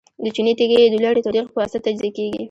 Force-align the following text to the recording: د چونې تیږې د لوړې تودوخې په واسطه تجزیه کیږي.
د 0.23 0.25
چونې 0.35 0.51
تیږې 0.59 0.91
د 0.93 0.95
لوړې 1.03 1.21
تودوخې 1.25 1.51
په 1.53 1.57
واسطه 1.59 1.83
تجزیه 1.85 2.11
کیږي. 2.17 2.39